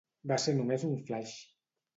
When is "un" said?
0.89-0.97